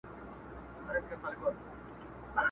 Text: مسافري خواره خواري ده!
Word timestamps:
مسافري 0.03 1.17
خواره 1.19 1.37
خواري 1.39 1.57
ده! 1.57 1.59